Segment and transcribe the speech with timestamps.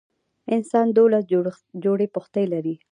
[0.55, 1.23] انسان دولس
[1.85, 2.75] جوړي پښتۍ لري.